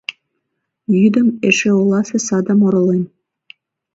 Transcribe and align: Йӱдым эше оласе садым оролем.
Йӱдым 0.99 1.27
эше 1.47 1.69
оласе 1.81 2.17
садым 2.27 2.59
оролем. 2.67 3.03